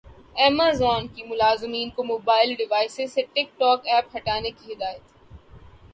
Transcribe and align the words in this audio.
Amazon 0.35 1.07
کی 1.07 1.23
ملازمین 1.23 1.89
کو 1.95 2.03
موبائل 2.03 2.53
ڈیوائسز 2.55 3.13
سے 3.13 3.21
ٹک 3.33 3.57
ٹاک 3.59 3.87
ایپ 3.87 4.15
ہٹانے 4.15 4.51
کی 4.51 4.73
ہدایت 4.73 5.01